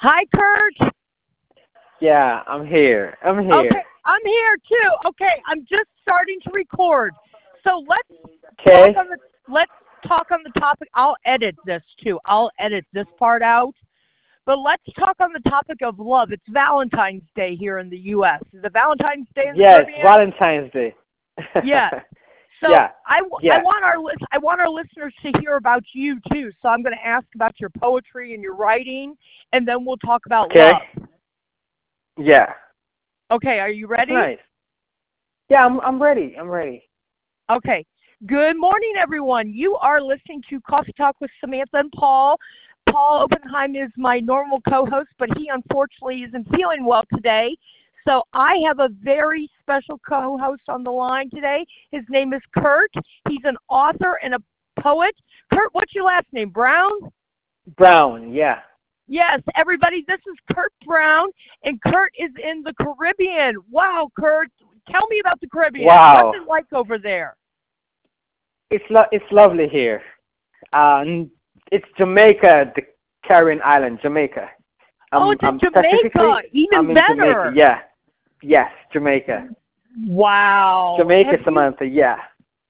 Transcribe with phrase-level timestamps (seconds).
[0.00, 0.92] Hi, Kurt.
[2.00, 3.18] Yeah, I'm here.
[3.24, 3.52] I'm here.
[3.54, 4.90] Okay, I'm here too.
[5.08, 7.12] Okay, I'm just starting to record.
[7.64, 8.08] So let's
[8.60, 8.92] Okay.
[8.94, 9.72] talk on the let's
[10.06, 10.88] talk on the topic.
[10.94, 12.20] I'll edit this too.
[12.26, 13.74] I'll edit this part out.
[14.46, 16.30] But let's talk on the topic of love.
[16.30, 18.40] It's Valentine's Day here in the U.S.
[18.52, 20.02] Is it Valentine's Day in the Yes, Caribbean?
[20.02, 20.94] Valentine's Day.
[21.64, 21.90] Yeah.
[22.62, 23.62] So Yeah, I, w- I yeah.
[23.62, 26.50] want our lis- I want our listeners to hear about you too.
[26.60, 29.14] So I'm going to ask about your poetry and your writing,
[29.52, 30.72] and then we'll talk about Okay.
[30.72, 30.82] love.
[32.18, 32.52] Yeah.
[33.30, 34.12] Okay, are you ready?
[34.14, 34.38] Nice.
[35.48, 36.34] Yeah, I'm I'm ready.
[36.38, 36.88] I'm ready.
[37.50, 37.84] Okay.
[38.26, 39.52] Good morning, everyone.
[39.52, 42.36] You are listening to Coffee Talk with Samantha and Paul.
[42.90, 47.56] Paul Oppenheim is my normal co host, but he unfortunately isn't feeling well today.
[48.08, 51.66] So I have a very special co host on the line today.
[51.90, 52.90] His name is Kurt.
[53.28, 54.42] He's an author and a
[54.80, 55.14] poet.
[55.52, 56.48] Kurt, what's your last name?
[56.48, 56.92] Brown?
[57.76, 58.32] Brown.
[58.32, 58.60] Yeah.
[59.08, 61.28] Yes, everybody, this is Kurt Brown,
[61.64, 63.56] and Kurt is in the Caribbean.
[63.70, 64.48] Wow, Kurt,
[64.90, 65.86] tell me about the Caribbean.
[65.86, 66.26] Wow.
[66.26, 67.36] What's it like over there?
[68.70, 70.02] It's lo- it's lovely here.
[70.72, 71.30] Um,
[71.72, 72.82] it's Jamaica, the
[73.26, 74.48] Caribbean island, Jamaica.
[75.12, 76.42] oh, Um, it's in um, Jamaica.
[76.52, 77.14] Even I'm better.
[77.14, 77.52] Jamaica.
[77.54, 77.80] Yeah.
[78.42, 79.48] Yes, Jamaica.
[80.06, 80.96] Wow.
[80.98, 81.86] Jamaica, have Samantha.
[81.86, 82.18] Yeah.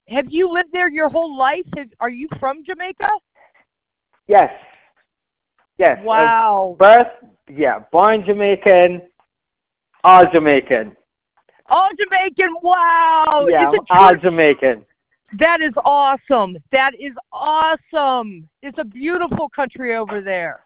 [0.09, 1.67] Have you lived there your whole life?
[1.77, 3.09] Have, are you from Jamaica?
[4.27, 4.53] Yes.
[5.77, 5.99] Yes.
[6.01, 6.77] uh, Wow.
[6.79, 7.09] birth.
[7.51, 7.81] Yeah.
[7.93, 9.03] Born Jamaican.
[10.05, 10.97] All Jamaican.
[11.69, 12.57] All Jamaican.
[12.63, 13.47] Wow.
[13.49, 13.71] yeah.
[13.91, 14.17] All?
[14.17, 14.85] Jamaican.
[15.39, 16.57] That is awesome.
[16.73, 18.49] That is awesome.
[18.63, 20.61] It's a beautiful country over there.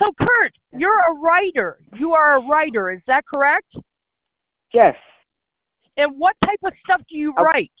[0.00, 1.78] So, Kurt, you're a writer.
[1.96, 2.90] You are a writer.
[2.90, 3.72] Is that correct?
[4.72, 4.96] Yes.
[5.96, 7.72] And what type of stuff do you Uh, write?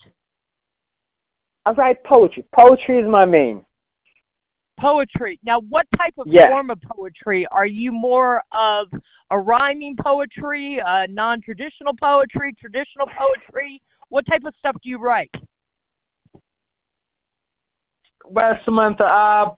[1.66, 2.44] I write poetry.
[2.52, 3.64] Poetry is my main.
[4.78, 5.38] Poetry.
[5.42, 6.48] Now, what type of Yeah.
[6.48, 7.46] form of poetry?
[7.48, 8.88] Are you more of
[9.30, 13.82] a rhyming poetry, uh, non traditional poetry, traditional poetry?
[14.08, 15.30] What type of stuff do you write?
[18.24, 19.54] Well, Samantha, uh,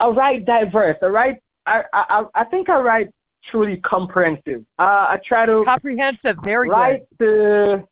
[0.00, 0.98] I write diverse.
[1.02, 1.42] I write.
[1.66, 3.08] I, I I think I write
[3.50, 4.64] truly comprehensive.
[4.78, 6.36] Uh, I try to Comprehensive.
[6.44, 7.86] Very write to.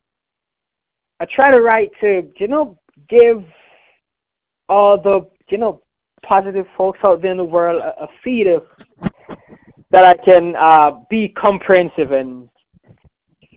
[1.20, 2.78] I try to write to you know
[3.08, 3.44] give
[4.68, 5.82] all the you know
[6.24, 8.64] positive folks out there in the world a, a feed of
[9.90, 12.48] that I can uh, be comprehensive and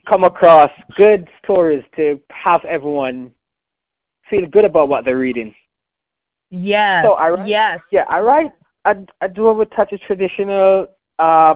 [0.07, 3.31] come across good stories to have everyone
[4.29, 5.53] feel good about what they're reading.
[6.51, 6.59] good.
[6.59, 7.05] Yes.
[7.05, 7.79] So I write- yes.
[7.91, 8.51] Yeah, I write.
[8.85, 10.87] I, I do have a touch of traditional
[11.19, 11.55] uh,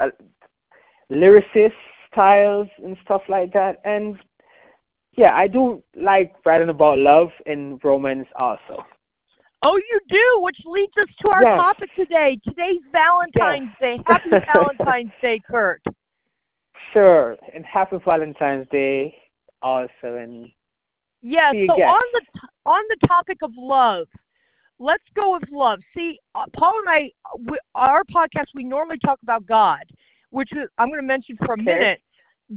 [0.00, 0.08] uh,
[1.10, 1.72] lyricist
[2.12, 4.18] styles and stuff like that, and
[5.16, 8.84] yeah, I do like writing about love and romance also.
[9.62, 11.58] Oh, you do, which leads us to our Yes.
[11.58, 12.38] topic today.
[12.44, 13.98] Today's Valentine's Day.
[14.06, 15.82] Happy Valentine's Day, Kurt.
[16.92, 19.14] Sure, and happy Valentine's Day
[19.60, 20.48] also, and
[21.22, 21.52] Yeah.
[21.66, 22.22] So on the
[22.64, 24.06] on the topic of love,
[24.78, 25.80] let's go with love.
[25.94, 27.10] See, uh, Paul and I,
[27.50, 29.84] we, our podcast, we normally talk about God,
[30.30, 31.62] which is, I'm going to mention for a Okay.
[31.64, 32.02] minute.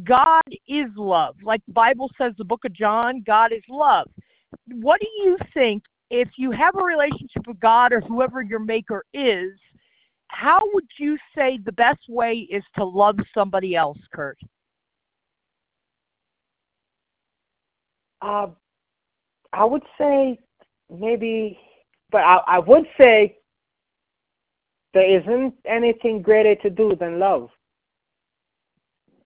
[0.03, 1.35] God is love.
[1.43, 4.07] Like the Bible says, the book of John, God is love.
[4.67, 9.03] What do you think if you have a relationship with God or whoever your maker
[9.13, 9.51] is?
[10.27, 14.37] How would you say the best way is to love somebody else, Kurt?
[18.21, 18.47] uh,
[19.53, 20.39] I would say
[20.89, 21.59] maybe,
[22.11, 23.38] but I I would say
[24.94, 27.49] there isn't anything greater to do than love.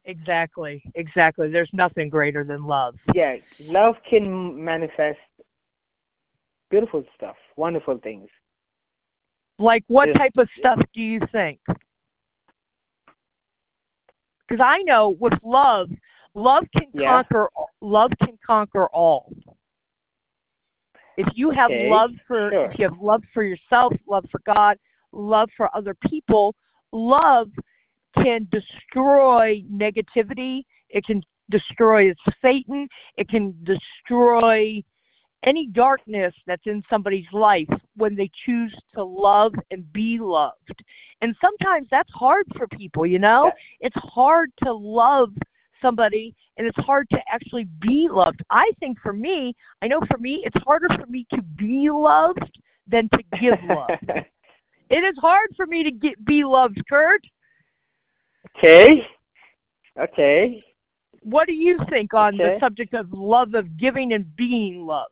[0.05, 1.49] Exactly, exactly.
[1.49, 2.95] There's nothing greater than love.
[3.15, 5.17] yeah, love can manifest
[6.69, 8.29] beautiful stuff, wonderful things.
[9.57, 11.59] Like what type of stuff do you think?
[14.47, 15.89] Because I know with love,
[16.35, 17.07] love can Yeah.
[17.07, 17.49] conquer.
[17.81, 19.31] Love can conquer all.
[21.17, 22.71] If you have Okay, love for, sure.
[22.71, 24.77] if you have love for yourself, love for God,
[25.11, 26.55] love for other people,
[26.91, 27.49] love
[28.15, 30.63] can destroy negativity.
[30.89, 32.87] It can destroy Satan.
[33.17, 34.83] It can destroy
[35.43, 40.83] any darkness that's in somebody's life when they choose to love and be loved.
[41.21, 43.51] And sometimes that's hard for people, you know?
[43.79, 45.31] It's hard to love
[45.81, 48.41] somebody and it's hard to actually be loved.
[48.49, 52.59] I think for me, I know for me, it's harder for me to be loved
[52.87, 53.89] than to give love.
[54.89, 57.21] it is hard for me to get be loved, Kurt.
[58.57, 59.07] okay.
[59.99, 60.63] Okay.
[61.21, 65.11] What do you think on the subject of love of giving and being loved?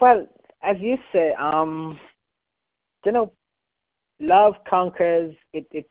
[0.00, 0.26] Well,
[0.62, 2.00] as you say, um,
[3.04, 3.32] you know,
[4.18, 5.34] love conquers.
[5.52, 5.88] It it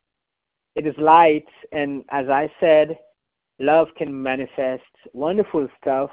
[0.76, 2.98] it is light, and as I said,
[3.58, 4.82] love can manifest
[5.12, 6.10] wonderful stuff.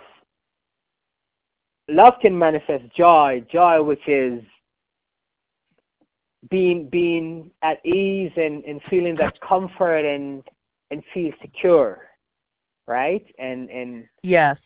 [1.89, 4.41] Love can manifest joy, joy which is
[6.49, 10.43] being being at ease and, and feeling that comfort and
[10.91, 12.07] and feel secure
[12.87, 14.57] right and and yes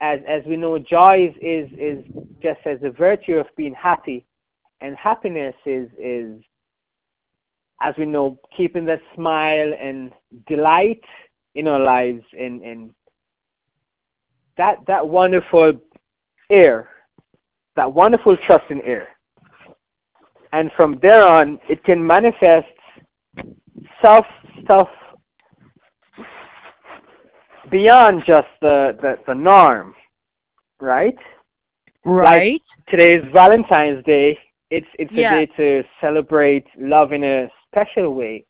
[0.00, 2.04] as as we know joy is is, is
[2.42, 4.24] just as a virtue of being happy
[4.80, 6.40] and happiness is is
[7.80, 10.12] as we know keeping that smile and
[10.46, 11.02] delight
[11.54, 12.90] in our lives and and
[14.56, 15.72] that that wonderful
[16.50, 16.88] air
[17.76, 19.08] that wonderful trust in air.
[20.52, 22.66] And from there on it can manifest
[24.02, 24.26] self
[24.62, 24.88] stuff
[27.70, 29.94] beyond just the, the, the norm
[30.80, 31.16] right?
[32.04, 32.52] Right.
[32.54, 34.38] like today's valentine's day.
[34.70, 35.34] It's it's Yeah.
[35.34, 38.44] a day to celebrate love in a special way.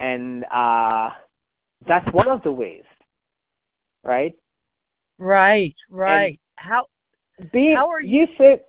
[0.00, 1.10] And uh
[1.86, 2.84] that's one of the ways
[4.04, 4.34] right?
[5.18, 6.38] Right right.
[6.56, 6.86] How
[7.52, 8.60] Be How are you said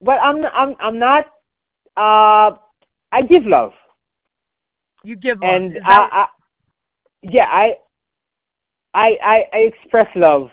[0.00, 1.26] but I'm I'm I'm not
[1.96, 2.56] uh
[3.12, 3.72] I give love.
[5.04, 5.54] You give love.
[5.54, 6.26] and I, I
[7.22, 7.76] yeah I,
[8.94, 10.50] I I I express love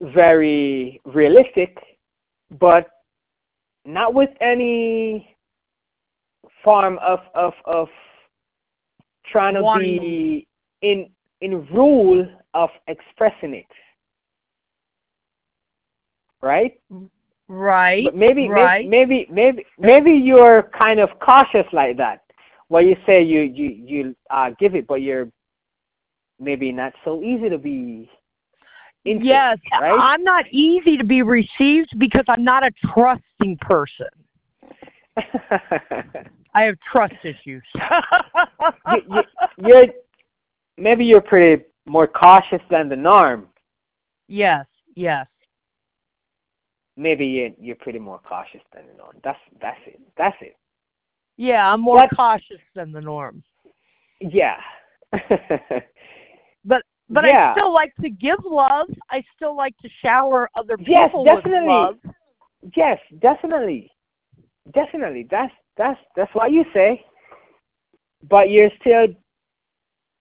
[0.00, 1.78] very realistic
[2.58, 2.88] but
[3.84, 5.36] not with any
[6.62, 7.88] form of of of
[9.26, 10.46] trying to Wanting- be
[10.82, 11.10] in
[11.40, 13.66] in rule of expressing it
[16.42, 16.78] right
[17.48, 22.22] right But maybe, right maybe, maybe, maybe, maybe you're kind of cautious like that.
[22.68, 25.28] Where you say you you you uh, give it, but you're
[26.40, 28.10] maybe not so easy to be.
[29.04, 29.98] Yes right?
[30.00, 34.06] i'm not easy to be received because i'm not a trusting person
[36.54, 37.62] i have trust issues
[38.92, 39.22] you, you,
[39.66, 39.86] you're
[40.78, 43.46] maybe you're pretty more cautious than the norm.
[44.28, 44.66] yes
[44.96, 45.26] yes
[46.96, 49.16] Maybe you're you're pretty more cautious than the norm.
[49.24, 50.00] That's that's it.
[50.16, 50.56] That's it.
[51.36, 53.42] yeah i'm more cautious than the norm
[54.20, 54.60] Yeah.
[56.64, 57.50] but but Yeah.
[57.50, 58.88] I still like to give love.
[59.10, 61.66] I still like to shower other people Yes, with definitely.
[61.66, 61.98] love.
[62.74, 63.90] Yes, definitely,
[64.72, 65.26] definitely.
[65.30, 67.04] That's that's that's what you say.
[68.28, 69.08] But you're still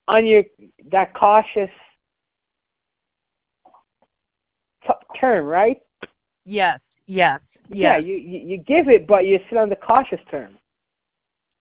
[0.08, 0.44] on your
[0.92, 1.70] that cautious
[5.20, 5.78] term, right?
[6.46, 7.40] Yes, yes,
[7.70, 10.58] Yeah, you, you you give it, but you're still on the cautious term.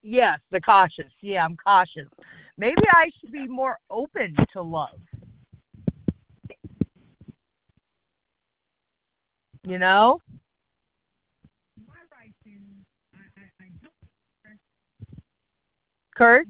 [0.02, 0.38] yes.
[0.50, 1.12] The cautious.
[1.20, 2.08] Yeah, I'm cautious.
[2.58, 4.98] Maybe I should be more open to love.
[9.64, 10.20] You know?
[16.16, 16.46] Kurt?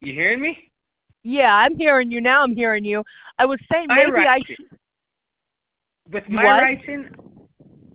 [0.00, 0.70] You hearing me?
[1.22, 2.42] Yeah, I'm hearing you now.
[2.42, 3.02] I'm hearing you.
[3.38, 4.58] I was saying maybe I should.
[6.12, 6.62] With my what?
[6.62, 7.10] writing,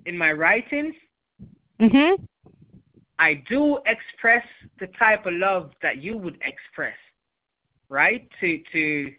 [0.06, 0.96] in my writings,
[1.80, 2.28] Mhm.
[3.20, 4.46] I do express
[4.80, 6.98] the type of love that you would express,
[7.90, 8.28] right?
[8.40, 9.16] To to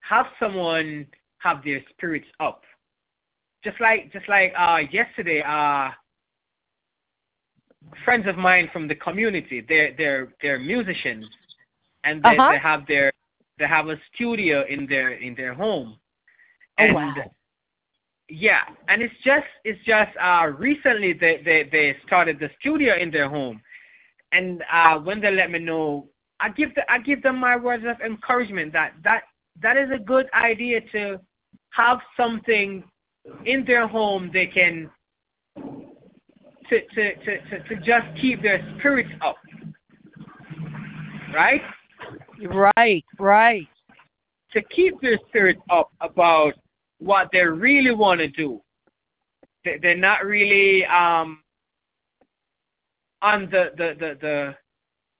[0.00, 1.06] have someone
[1.46, 2.60] have their spirits up.
[3.64, 5.88] Just like just like uh yesterday, uh
[8.04, 11.26] friends of mine from the community, they're they're they're musicians
[12.06, 12.52] and they, Uh-huh.
[12.52, 13.08] they have their
[13.58, 15.90] they have a studio in their in their home.
[16.78, 17.14] Oh, wow.
[18.28, 23.08] yeah, and it's just it's just uh recently they they they started the studio in
[23.16, 23.56] their home,
[24.36, 25.86] and uh when they let me know,
[26.44, 29.22] I give the I give them my words of encouragement that that
[29.64, 31.02] that is a good idea to
[31.76, 32.82] have something
[33.44, 34.90] in their home they can
[35.56, 39.36] to to to to, to just keep their spirits up,
[41.34, 41.62] right?
[42.76, 43.68] Right, right.
[44.52, 46.54] to keep their spirits up about
[46.98, 48.60] what they really want to do.
[49.64, 51.42] They, they're not really um,
[53.22, 54.54] on the, the, the, the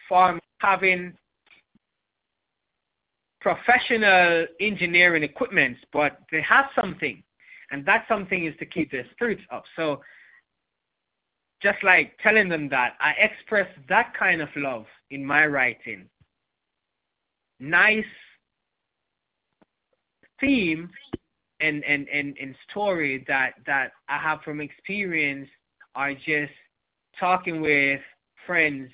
[0.09, 1.13] farm having
[3.41, 7.23] professional engineering equipment, but they have something,
[7.71, 9.65] and that something is to keep their spirits up.
[9.77, 10.01] So,
[11.63, 16.07] just like telling them that, I express that kind of love in my writing.
[17.59, 18.05] Nice
[20.39, 20.91] theme
[21.61, 25.49] and, and, and, and story that, that I have from experience
[25.95, 26.53] are just
[27.19, 28.01] talking with
[28.47, 28.91] friends.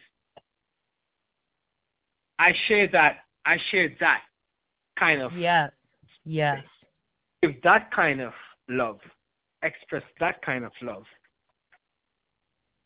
[2.38, 4.22] I share that I share that
[4.98, 5.72] kind of Yes,
[6.24, 6.62] yes.
[7.42, 8.32] if that kind of
[8.68, 9.00] love.
[9.62, 11.04] express that kind of love.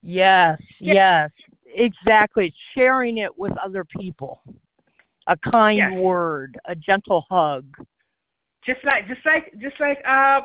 [0.03, 0.93] Yes, Yeah.
[0.95, 1.31] yes,
[1.75, 2.53] exactly.
[2.75, 4.43] Sharing it with other people.
[5.27, 5.93] A kind Yes.
[5.95, 7.65] word, a gentle hug.
[8.65, 10.43] Just like just like just like uh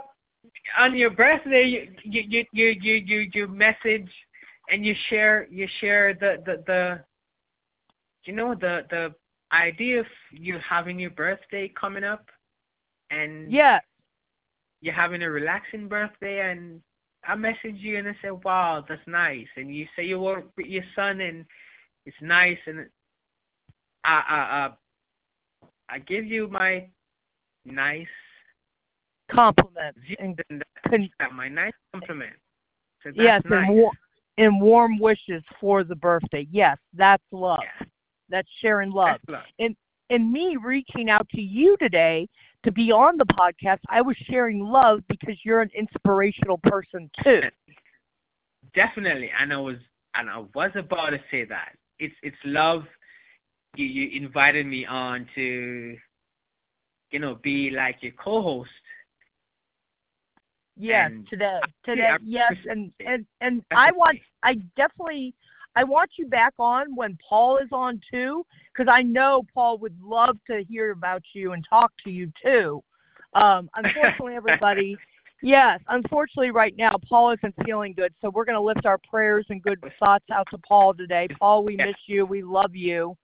[0.78, 4.12] on your birthday you you you you you you, you message
[4.70, 7.04] and you share you share the the the
[8.26, 9.14] you know the the
[9.54, 12.30] idea of you having your birthday coming up
[13.10, 13.80] and yeah
[14.82, 16.82] you're having a relaxing birthday and
[17.24, 20.66] I message you and I say, Wow, that's nice and you say you work with
[20.68, 21.46] your son and
[22.06, 22.88] it's nice and
[24.04, 24.38] I I
[25.90, 26.88] I I give you my
[27.66, 28.08] nice
[29.30, 30.64] compliments views and and
[31.20, 32.34] con- my nice compliment.
[33.04, 33.68] So that's yes, nice.
[33.68, 33.92] and, war-
[34.38, 36.48] and warm wishes for the birthday.
[36.52, 37.60] Yes, that's love.
[37.62, 37.86] Yeah,
[38.32, 39.20] That's sharing love.
[39.28, 39.44] love.
[39.60, 42.28] and me reaching out to you today
[42.64, 47.42] to be on the podcast, I was sharing love because you're an inspirational person too.
[48.76, 49.78] Definitely, and I was
[50.16, 51.76] and I was about to say that.
[52.00, 52.86] It's it's love.
[53.76, 55.98] You you invited me on to,
[57.12, 58.70] you know, be like your co-host.
[60.78, 65.34] Yes, And- today, today, yes, and and and I want, I definitely,
[65.76, 69.96] I want you back on when Paul is on too, because I know Paul would
[70.02, 72.84] love to hear about you and talk to you too.
[73.34, 74.98] Um, unfortunately, everybody,
[75.42, 79.46] yes, unfortunately, right now Paul isn't feeling good, so we're going to lift our prayers
[79.50, 81.28] and good thoughts out to Paul today.
[81.40, 83.16] Paul, we miss you, we love you,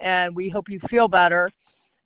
[0.00, 1.50] and we hope you feel better.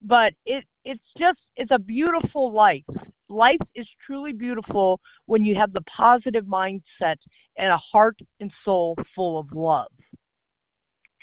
[0.03, 2.85] But it, it's just, it's a beautiful life
[3.29, 7.17] life is truly beautiful when you have the positive mindset
[7.57, 9.91] and a heart and soul full of love.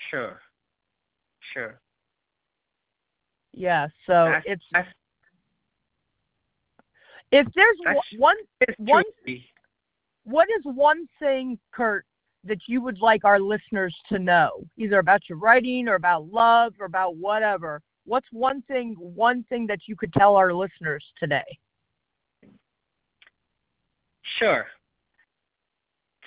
[0.10, 0.42] Sure.
[1.54, 1.80] Sure.
[3.54, 4.64] Yeah, so it's
[7.32, 8.36] if there's that's one
[8.78, 9.04] one-
[10.26, 12.06] what is one thing, Kurt,
[12.44, 16.74] that you would like our listeners to know, either about your writing or about love
[16.80, 17.82] or about whatever.
[18.06, 21.44] What's one thing one thing that you could tell our listeners today?
[24.40, 24.66] Sure.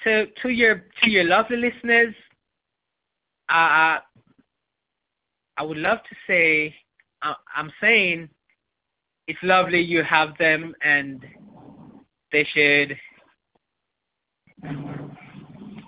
[0.05, 2.15] To to your to your lovely listeners,
[3.49, 3.99] uh,
[5.59, 6.75] I would love to say
[7.23, 8.29] uh, I'm saying
[9.27, 11.25] it's lovely you have them and
[12.33, 12.97] they should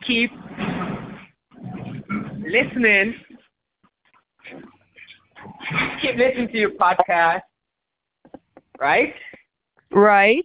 [0.07, 0.31] keep
[2.41, 3.15] listening.
[6.01, 7.43] Keep listening to your podcast,
[8.81, 9.15] right?
[9.91, 10.45] Right?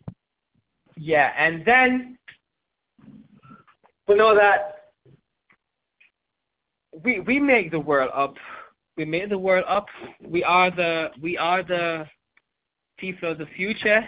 [0.97, 2.17] Yeah, and then
[4.07, 4.75] we know that
[7.03, 8.35] we we make the world up.
[8.97, 9.87] We make the world up.
[10.21, 12.05] We are the we are the
[12.97, 14.07] people of the future,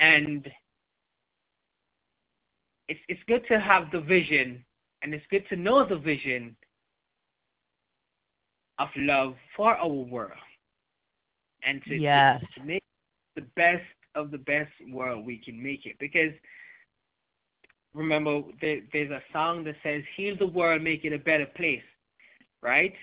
[0.00, 0.46] and
[2.88, 4.64] it's it's good to have the vision,
[5.02, 6.56] and it's good to know the vision
[8.78, 10.32] of love for our world,
[11.64, 11.98] and to,
[12.40, 12.82] to- to make
[13.34, 13.82] the best
[14.16, 16.32] of the best world we can make it because
[17.94, 21.82] remember there, there's a song that says heal the world make it a better place
[22.62, 22.94] right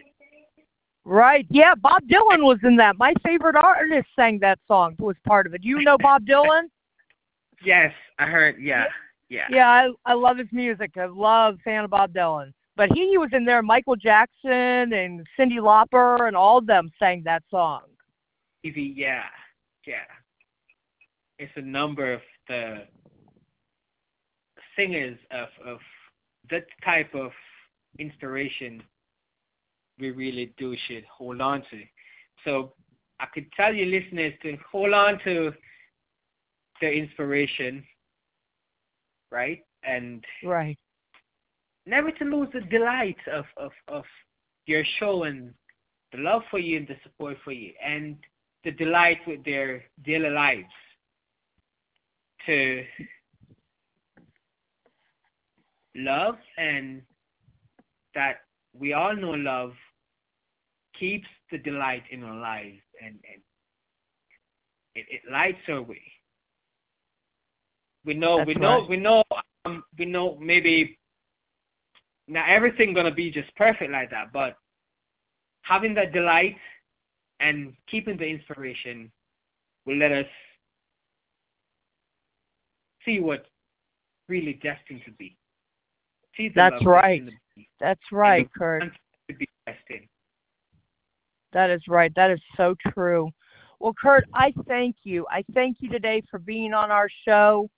[1.05, 1.45] Right.
[1.49, 2.97] Yeah, Bob Dylan was in that.
[2.97, 5.61] My favorite artist sang that song, was part of it.
[5.61, 6.63] Do You know Bob Dylan?
[7.65, 8.85] yes i heard yeah
[9.29, 10.91] yeah Yeah, I I love his music.
[10.97, 12.53] I love fan of Bob Dylan.
[12.75, 13.61] But he was in there.
[13.61, 17.81] Michael Jackson and Cyndi Lauper and all of them sang that song.
[18.63, 19.23] Yeah
[19.85, 20.05] yeah
[21.39, 22.83] it's a number of the
[24.77, 25.79] singers of of
[26.49, 27.31] that type of
[27.99, 28.81] inspiration
[29.99, 31.81] we really do should hold on to.
[32.43, 32.73] So
[33.19, 35.53] i could tell you listeners to hold on to
[36.81, 37.83] the inspiration
[39.33, 39.61] right?
[39.83, 40.77] And Right.
[41.85, 44.05] never to lose the delight of, of, of
[44.67, 45.53] your show and
[46.13, 48.17] the love for you and the support for you and
[48.63, 50.73] the delight with their daily lives
[52.45, 52.83] to
[55.95, 57.01] love and
[58.15, 58.37] that
[58.73, 59.73] we all know love
[60.99, 63.41] keeps the delight in our lives and, and
[64.95, 66.01] it, it lights our way.
[68.05, 68.89] We know That's we know right.
[68.89, 69.23] we know
[69.65, 70.97] um, we know maybe
[72.27, 74.57] not everything gonna be just perfect like that, but
[75.61, 76.57] having that delight
[77.39, 79.11] and keeping the inspiration
[79.85, 80.25] will let us
[83.05, 83.45] see what
[84.27, 85.35] really destined to be.
[86.35, 87.23] See the That's right.
[87.55, 88.83] be, That's right, Kurt.
[89.29, 90.07] to be destined.
[91.51, 92.13] That is right.
[92.15, 93.29] That is so true.
[93.79, 95.27] Well, Kurt, I thank you.
[95.29, 97.69] I thank you today for being on our show.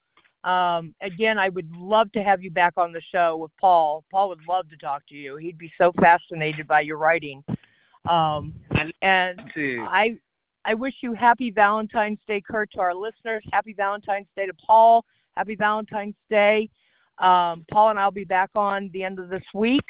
[0.43, 4.03] Um, again, I would love to have you back on the show with Paul.
[4.11, 5.37] Paul would love to talk to you.
[5.37, 7.43] He'd be so fascinated by your writing.
[8.07, 8.53] Um,
[9.01, 9.41] and
[9.81, 10.17] I,
[10.65, 13.43] I wish you happy Valentine's Day, Kurt, to our listeners.
[13.53, 15.05] Happy Valentine's Day to Paul.
[15.37, 16.69] Happy Valentine's Day.
[17.19, 19.85] Um, Paul and I'll be back on the end of this week.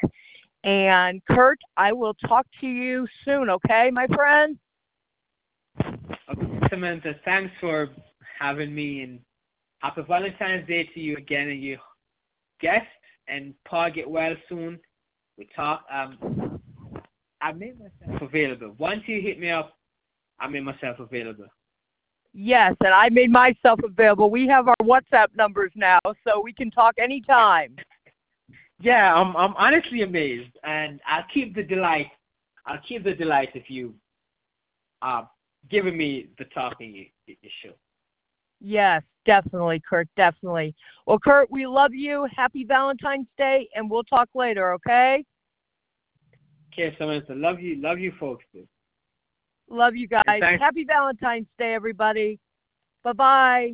[0.64, 4.58] And Kurt, I will talk to you soon, okay, my friend?
[5.80, 7.88] Okay, Samantha, thanks for
[8.38, 9.20] having me and
[9.78, 11.78] happy Valentine's Day to you again and your
[12.60, 12.86] guest
[13.28, 14.78] and Paul get well soon.
[15.38, 16.60] We talk um
[17.40, 18.74] I made myself available.
[18.78, 19.76] Once you hit me up,
[20.38, 21.46] I made myself available.
[22.32, 24.30] Yes, and I made myself available.
[24.30, 27.74] We have our WhatsApp numbers now, so we can talk anytime.
[28.80, 32.10] yeah, I'm I'm honestly amazed, and I'll keep the delight.
[32.66, 33.94] I'll keep the delight if you
[35.00, 35.22] uh
[35.70, 37.06] giving me the talking
[37.62, 37.72] show.
[38.60, 40.74] Yes, definitely, Kurt, definitely.
[41.06, 42.26] Well, Kurt, we love you.
[42.34, 45.24] Happy Valentine's Day, and we'll talk later, okay?
[46.72, 47.34] Okay, Samantha.
[47.34, 48.44] Love you, love you folks.
[48.52, 48.66] Too.
[49.68, 50.22] Love you guys.
[50.60, 52.38] Happy Valentine's Day, everybody.
[53.02, 53.64] Bye bye.